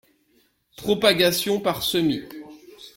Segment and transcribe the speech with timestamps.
[0.77, 2.23] Propagation par semis.